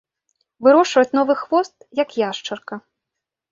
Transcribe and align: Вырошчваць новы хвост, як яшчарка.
Вырошчваць 0.67 1.15
новы 1.19 1.37
хвост, 1.43 1.75
як 2.03 2.19
яшчарка. 2.25 2.83